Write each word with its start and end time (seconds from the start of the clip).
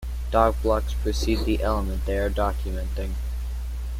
DocBlocks 0.31 0.95
precede 1.03 1.45
the 1.45 1.61
element 1.61 2.07
they 2.07 2.17
are 2.17 2.27
documenting. 2.31 3.13